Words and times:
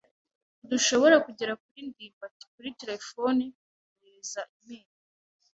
Ntidushobora 0.59 1.15
kugera 1.25 1.53
kuri 1.63 1.79
ndimbati 1.89 2.43
kuri 2.53 2.69
terefone, 2.79 3.43
kumwoherereza 3.55 4.41
imeri. 4.57 4.91